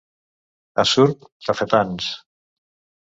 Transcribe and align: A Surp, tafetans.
A 0.83 0.87
Surp, 0.93 1.27
tafetans. 1.49 2.09